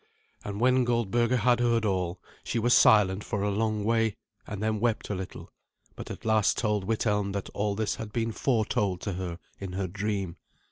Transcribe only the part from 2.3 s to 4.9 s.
she was silent for a long way, and then